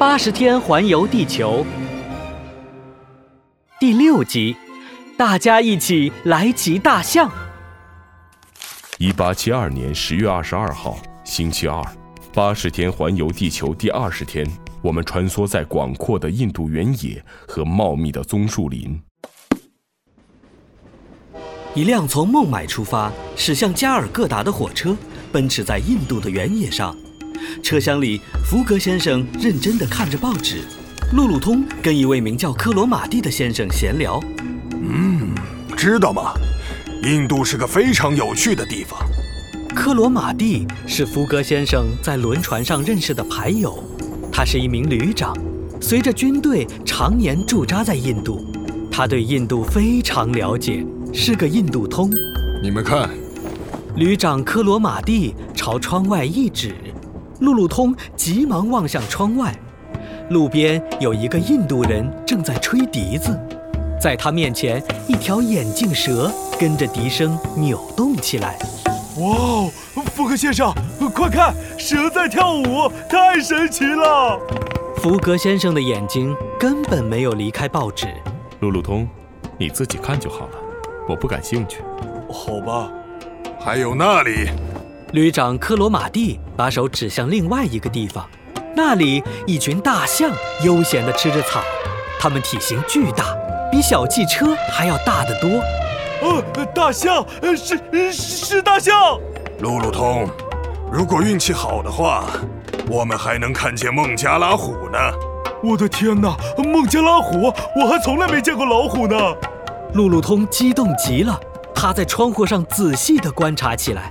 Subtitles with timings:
[0.00, 1.62] 八十天环游地球
[3.78, 4.56] 第六集，
[5.14, 7.30] 大家一起来骑大象。
[8.96, 11.84] 一八七二年十月二十二号，星期二，
[12.32, 14.50] 八十天环游地球第二十天，
[14.80, 18.98] 我们穿梭在广阔的印度原野和茂密的棕树林。
[21.74, 24.96] 一辆从孟买出发驶向加尔各答的火车
[25.30, 26.96] 奔驰在印度的原野上，
[27.62, 30.62] 车厢里，福格先生认真地看着报纸，
[31.14, 34.20] 路路通跟一位名叫科罗马蒂的先生闲聊。
[34.82, 35.30] 嗯，
[35.76, 36.32] 知道吗？
[37.02, 38.98] 印度是个非常有趣的地方。
[39.74, 43.82] 科罗马蒂是福格先生在轮船上认识的牌友，
[44.30, 45.34] 他是一名旅长，
[45.80, 48.44] 随着军队常年驻扎在印度，
[48.90, 50.84] 他对印度非常了解。
[51.12, 52.10] 是个印度通，
[52.62, 53.08] 你们看，
[53.96, 56.74] 旅长科罗马蒂朝窗外一指，
[57.40, 59.54] 路路通急忙望向窗外，
[60.28, 63.38] 路边有一个印度人正在吹笛子，
[64.00, 68.58] 在他面前，一条眼镜蛇跟着笛声扭动起来。
[69.16, 69.70] 哇哦，
[70.14, 70.72] 福格先生，
[71.14, 74.38] 快看，蛇在跳舞，太神奇了！
[74.96, 78.06] 福格先生的眼睛根本没有离开报纸。
[78.60, 79.08] 路路通，
[79.56, 80.52] 你自己看就好了。
[81.08, 81.78] 我不感兴趣，
[82.30, 82.90] 好吧。
[83.58, 84.48] 还有那里，
[85.12, 88.24] 旅长科罗马蒂把手指向另外一个地方，
[88.76, 90.30] 那里一群大象
[90.62, 91.60] 悠闲地吃着草，
[92.20, 93.24] 它们体型巨大，
[93.72, 95.60] 比小汽车还要大得多。
[96.22, 99.18] 呃，大象，是是大象。
[99.58, 100.28] 路路通，
[100.92, 102.26] 如果运气好的话，
[102.88, 104.98] 我们还能看见孟加拉虎呢。
[105.60, 109.16] 我的天哪，孟加拉虎，我还从来没见过老虎呢。
[109.92, 111.36] 路路通激动极了，
[111.74, 114.08] 他在窗户上仔细地观察起来。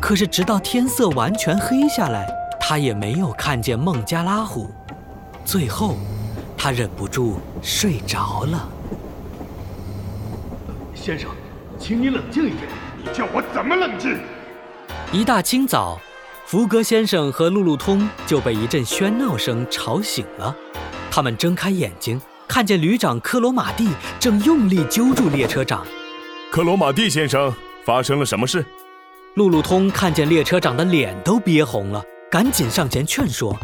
[0.00, 2.26] 可是，直到天色完全黑下来，
[2.60, 4.70] 他也没有看见孟加拉虎。
[5.44, 5.96] 最后，
[6.56, 8.68] 他忍不住睡着了。
[10.94, 11.30] 先生，
[11.78, 12.62] 请你冷静一点。
[12.98, 14.18] 你叫我怎么冷静？
[15.12, 15.98] 一大清早，
[16.44, 20.54] 福格先生和路路通就被一阵喧闹声吵醒了。
[21.10, 22.20] 他们睁开眼睛。
[22.48, 23.88] 看见旅长克罗马蒂
[24.20, 25.84] 正用力揪住列车长，
[26.48, 27.52] 克罗马蒂先生，
[27.84, 28.64] 发生了什么事？
[29.36, 33.54] 路路通看见列车长的脸都憋红了，赶紧上前劝说：“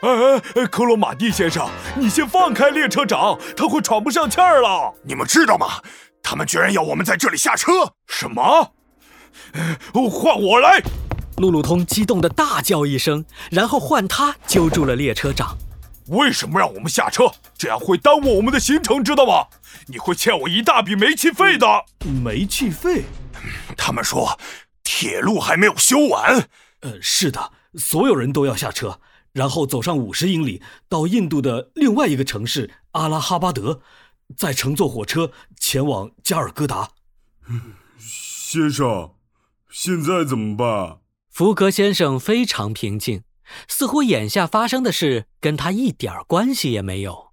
[0.00, 4.90] 哎哎，克罗马蒂先生，你先放开列车长，他会喘不上气儿了。
[5.02, 5.82] 你们知道吗？
[6.22, 7.92] 他们居然要我们在这里下车！
[8.06, 8.72] 什么？
[10.10, 10.82] 换我来！”
[11.36, 15.58] 路路通激动的大叫一声，然后换他揪住了列车长。
[16.06, 17.30] 为什么让我们下车？
[17.58, 19.44] 这样会耽误我们的行程，知道吗？
[19.88, 21.66] 你会欠我一大笔煤气费的。
[22.24, 23.04] 煤气费？
[23.76, 24.38] 他们说
[25.00, 26.48] 铁路还没有修完。
[26.80, 28.98] 呃，是的，所有人都要下车，
[29.32, 33.80] 然后走上五十英里到印度的另外一个城市阿拉哈巴德，
[34.36, 36.90] 再乘坐火车前往加尔各答。
[37.96, 39.12] 先生，
[39.70, 40.98] 现在怎么办？
[41.30, 43.22] 福格先生非常平静。
[43.68, 47.28] 似乎眼下发生的事跟他一点关系也没有。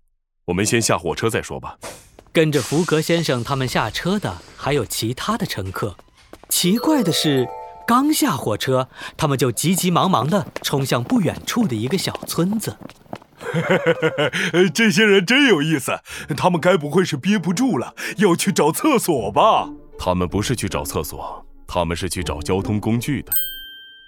[0.46, 1.80] 我们先下火车再说吧。
[2.32, 5.98] 跟着福格先生他们下车的还有其他的乘客。
[6.50, 7.48] 奇怪的是，
[7.88, 12.78] 刚下火车，他们就急急忙忙地冲向不远处的一个小村子。
[14.74, 16.00] 这些人真有意思，
[16.36, 19.70] 他们该不会是憋不住了，要去找厕所吧？
[19.98, 23.32] 他们不是去找厕所，他们是去找交通工具的。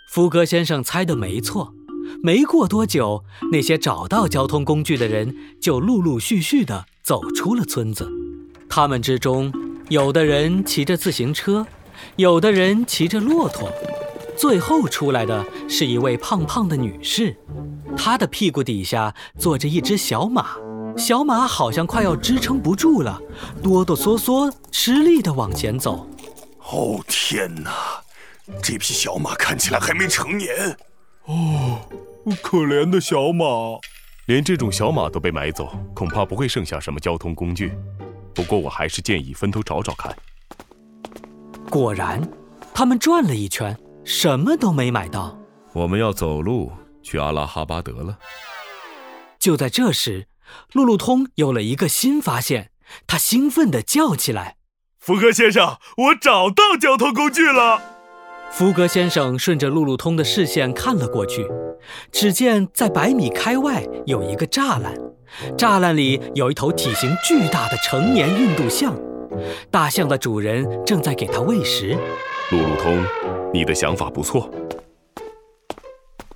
[0.10, 1.74] 福格先生猜的没错。
[2.24, 8.10] 没过多久，那些找到交通工具的人就陆陆续续地走出了村子。
[8.70, 9.52] 他们之中，
[9.90, 11.68] 有的人骑着自行车，
[12.16, 13.72] 有的人骑着骆驼，
[14.38, 17.36] 最后出来的是一位胖胖的女士。
[17.98, 20.56] 她的屁股底下坐着一只小马，
[20.98, 23.20] 小马好像快要支撑不住了，
[23.64, 26.08] 哆哆嗦嗦、吃力地往前走。
[26.70, 27.72] 哦天哪，
[28.62, 30.78] 这匹小马看起来还没成年。
[31.26, 31.80] 哦，
[32.42, 33.46] 可怜的小马，
[34.28, 37.72] 连这种小马都被买走，恐怕不会剩下什么交通工具。
[38.34, 40.16] 不过，我还是建议分头找找看。
[41.70, 42.22] 果然，
[42.74, 45.38] 他们转了一圈，什么都没买到。
[45.74, 46.72] 我们要走路
[47.04, 48.18] 去阿拉哈巴德了。
[49.38, 50.28] 就在这时，
[50.72, 52.72] 路路通有了一个新发现，
[53.06, 54.56] 他兴奋地叫起来
[54.98, 57.82] ：“福格先生，我找到交通工具了！”
[58.50, 61.46] 福格先生顺着路路通的视线看了过去，
[62.14, 64.96] 只见在百米开外有一个栅栏，
[65.58, 68.98] 栅栏里有一头体型巨大的成年印度象，
[69.72, 71.98] 大象的主人正在给它喂食。
[72.52, 73.04] 路路通，
[73.54, 74.50] 你的想法不错，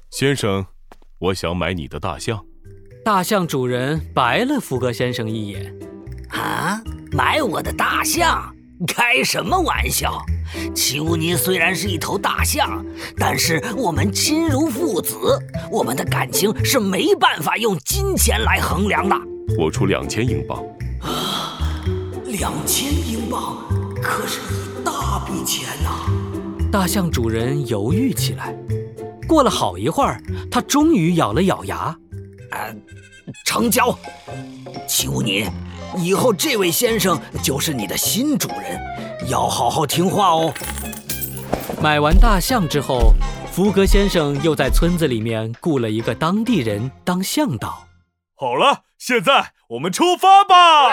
[0.09, 0.65] 先生，
[1.19, 2.43] 我想买你的大象。
[3.03, 5.73] 大象主人白了福格先生一眼。
[6.29, 6.81] 啊，
[7.11, 8.53] 买我的大象？
[8.87, 10.19] 开什么玩笑！
[10.73, 12.83] 奇乌尼虽然是一头大象，
[13.15, 15.15] 但是我们亲如父子，
[15.71, 19.15] 我们的感情是没办法用金钱来衡量的。
[19.59, 20.63] 我出两千英镑。
[22.31, 23.57] 啊，两千英镑
[24.01, 25.89] 可是一大笔钱呐！
[26.71, 28.55] 大象主人犹豫起来，
[29.27, 31.95] 过了好一会儿，他终于咬了咬牙，
[32.51, 32.73] 呃，
[33.45, 33.97] 成交。
[34.87, 35.45] 奇乌尼，
[35.97, 38.79] 以后这位先生就是你的新主人。
[39.29, 40.53] 要好好听话哦。
[41.81, 43.13] 买完大象之后，
[43.51, 47.83] 福格先生又在村子里面雇了一个当地人当向导。
[48.41, 50.89] 好了，现在我们出发吧！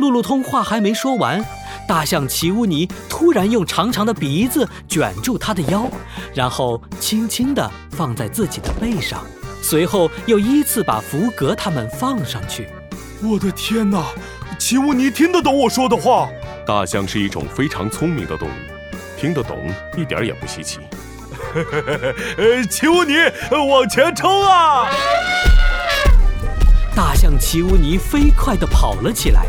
[0.00, 1.44] 路路通话还没说完，
[1.86, 5.88] 大象奇乌尼突然用长长的鼻子卷住他的腰，
[6.34, 9.24] 然后轻轻地放在自己的背上，
[9.62, 12.68] 随后又依次把福格他们放上去。
[13.22, 14.04] 我的天哪，
[14.58, 16.28] 奇乌尼听得懂我说的话。
[16.66, 18.52] 大象是一种非常聪明的动物，
[19.16, 20.80] 听得懂一点也不稀奇。
[22.36, 23.14] 呃，奇乌尼，
[23.50, 24.88] 往前冲啊！
[26.94, 29.46] 大象齐乌尼飞快地跑了起来，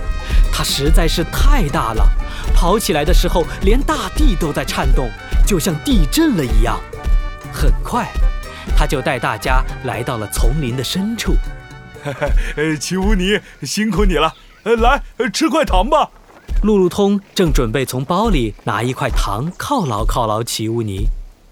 [0.51, 2.07] 它实在是太大了，
[2.53, 5.09] 跑起来的时候连大地都在颤动，
[5.45, 6.79] 就像地震了一样。
[7.51, 8.07] 很快，
[8.77, 11.35] 它就带大家来到了丛林的深处。
[12.55, 14.33] 呃，奇乌尼，辛苦你了。
[14.63, 15.01] 呃，来
[15.33, 16.09] 吃块糖吧。
[16.61, 21.07] 路路通正准备从包里拿一块糖犒劳犒劳齐乌尼，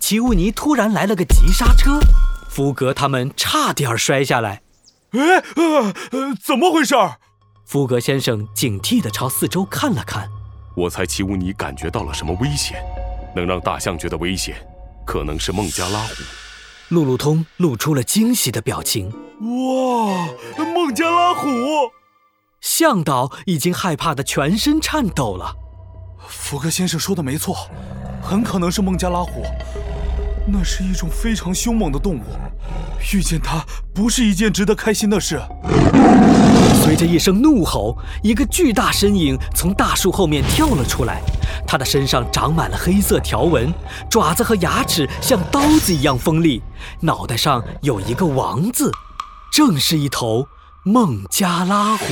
[0.07, 1.99] 奇乌尼突然来了个急刹车，
[2.47, 4.61] 福格他们差点摔下来。
[5.09, 5.19] 哎，
[5.57, 5.93] 呃，
[6.41, 6.95] 怎么回事？
[7.65, 10.29] 福格先生警惕地朝四周看了看。
[10.77, 12.81] 我猜奇乌尼感觉到了什么危险，
[13.35, 14.55] 能让大象觉得危险，
[15.05, 16.13] 可能是孟加拉虎。
[16.87, 19.09] 路路通露出了惊喜的表情。
[19.41, 20.29] 哇，
[20.73, 21.49] 孟加拉虎！
[22.61, 25.53] 向导已经害怕的全身颤抖了。
[26.29, 27.69] 福格先生说的没错，
[28.23, 29.43] 很可能是孟加拉虎。
[30.49, 32.23] 那是一种非常凶猛的动物，
[33.13, 35.41] 遇见它不是一件值得开心的事。
[36.81, 41.21] 随着一声怒吼，一个巨大身影从大树后面跳了出来，
[41.67, 43.73] 它的身上长满了黑色条纹，
[44.09, 46.61] 爪子和牙齿像刀子一样锋利，
[47.01, 48.89] 脑袋上有一个王字，
[49.51, 50.47] 正是一头
[50.83, 52.05] 孟加拉虎。